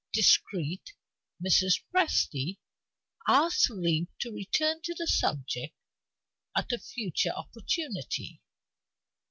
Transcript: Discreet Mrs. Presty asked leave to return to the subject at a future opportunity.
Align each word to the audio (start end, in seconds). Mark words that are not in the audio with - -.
Discreet 0.13 0.93
Mrs. 1.45 1.79
Presty 1.93 2.57
asked 3.27 3.69
leave 3.69 4.07
to 4.21 4.31
return 4.33 4.81
to 4.81 4.95
the 4.95 5.05
subject 5.05 5.75
at 6.57 6.71
a 6.71 6.79
future 6.79 7.29
opportunity. 7.29 8.41